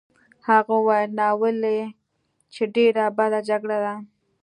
[0.47, 1.79] هغه وویل: ناولې!
[2.53, 3.93] چې ډېره بده جګړه ده.